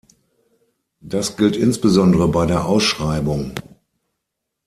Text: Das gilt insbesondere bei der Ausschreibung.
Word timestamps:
Das 1.01 1.37
gilt 1.37 1.55
insbesondere 1.55 2.27
bei 2.27 2.47
der 2.47 2.65
Ausschreibung. 2.65 3.53